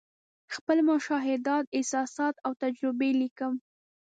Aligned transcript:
خپل 0.55 0.77
مشاهدات، 0.89 1.65
احساسات 1.77 2.35
او 2.45 2.51
تجربې 2.63 3.09
لیکم. 3.21 3.53